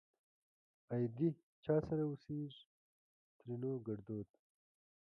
[0.93, 1.29] آئيدې
[1.63, 2.53] چا سره اوسيږ؛
[3.39, 4.29] ترينو ګړدود